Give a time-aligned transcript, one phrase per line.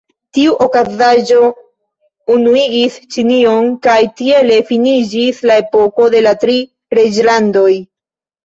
[0.35, 1.41] Tiu okazaĵo
[2.35, 6.57] unuigis Ĉinion, kaj tiele finiĝis la epoko de la Tri
[7.01, 7.71] Reĝlandoj.